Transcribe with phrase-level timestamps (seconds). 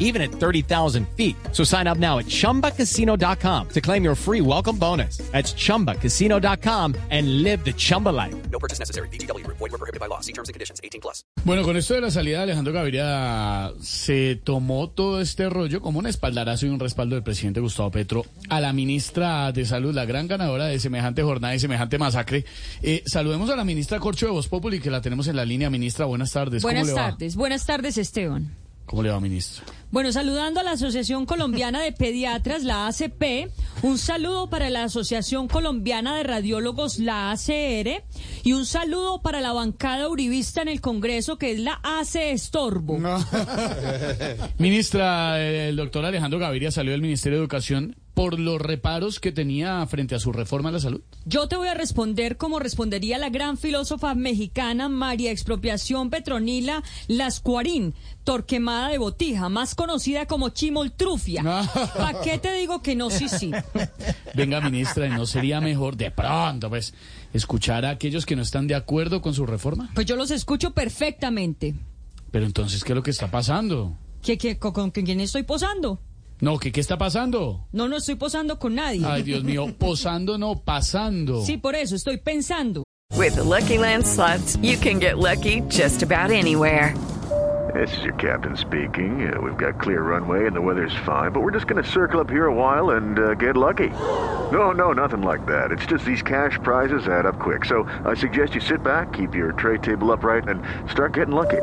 [0.00, 1.36] even at 30,000 feet.
[1.52, 5.18] So sign up now at chumbacasino.com to claim your free welcome bonus.
[5.30, 8.34] That's chumbacasino.com and live the Chumba life.
[8.50, 9.08] No purchase necessary.
[9.08, 9.46] BGW.
[9.46, 10.20] Void were prohibited by law.
[10.20, 10.80] See terms and conditions.
[10.82, 11.24] 18 plus.
[11.44, 15.98] Bueno, con esto de la salida de Alejandro Gaviria, se tomó todo este rollo como
[15.98, 20.04] un espaldarazo y un respaldo del presidente Gustavo Petro a la ministra de Salud, la
[20.04, 22.44] gran ganadora de semejante jornada y semejante masacre.
[22.82, 25.70] Eh, saludemos a la ministra Corcho de Voz Populi, que la tenemos en la línea.
[25.70, 26.62] Ministra, buenas tardes.
[26.62, 28.50] ¿Cómo Buenas tardes, buenas tardes Esteban.
[28.90, 29.64] ¿Cómo le va, ministra?
[29.92, 33.48] Bueno, saludando a la Asociación Colombiana de Pediatras, la ACP,
[33.82, 38.02] un saludo para la Asociación Colombiana de Radiólogos, la ACR,
[38.42, 42.98] y un saludo para la bancada uribista en el Congreso, que es la AC Estorbo.
[44.58, 49.86] Ministra, el doctor Alejandro Gaviria salió del Ministerio de Educación por los reparos que tenía
[49.86, 51.00] frente a su reforma a la salud.
[51.24, 57.94] Yo te voy a responder como respondería la gran filósofa mexicana María Expropiación Petronila Lascuarín,
[58.22, 61.42] Torquemada de Botija, más conocida como Chimoltrufia.
[61.96, 63.52] ¿Para qué te digo que no, sí, sí?
[64.34, 66.92] Venga, ministra, ¿y no sería mejor de pronto, pues,
[67.32, 69.92] escuchar a aquellos que no están de acuerdo con su reforma?
[69.94, 71.74] Pues yo los escucho perfectamente.
[72.30, 73.96] Pero entonces, ¿qué es lo que está pasando?
[74.22, 76.02] ¿Qué, qué, con, con quién estoy posando?
[76.40, 77.66] No, ¿qué, qué está pasando?
[77.72, 79.04] No, no estoy posando con nadie.
[79.04, 81.42] Ay, Dios mío, posando no, pasando.
[81.44, 82.82] Sí, por eso estoy pensando.
[83.16, 86.94] With the Lucky Land slots, you can get lucky just about anywhere.
[87.74, 89.32] This is your captain speaking.
[89.32, 92.20] Uh, we've got clear runway and the weather's fine, but we're just going to circle
[92.20, 93.90] up here a while and uh, get lucky.
[94.50, 95.70] No, no, nothing like that.
[95.70, 97.64] It's just these cash prizes add up quick.
[97.66, 101.62] So I suggest you sit back, keep your tray table upright, and start getting lucky.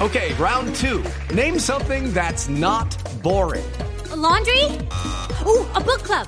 [0.00, 1.02] Okay, round two.
[1.34, 2.86] Name something that's not
[3.22, 3.62] boring.
[4.10, 4.64] A laundry?
[5.46, 6.26] Ooh, a book club.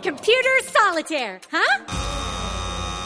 [0.00, 2.03] Computer solitaire, huh?